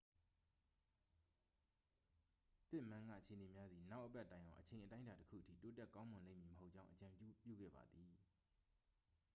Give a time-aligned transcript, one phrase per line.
[2.69, 8.11] ပစ်မန်းက အခြေအနေများသည် နောက်အပတ်တိုင်အောင် အချိန်အတိုင်းအတာတစ်ခုအထိ တိုးတက်ကောင်းမွန်လိမ့်မည်မဟုတ်ကြောင်း အကြံပြုခဲ့သည်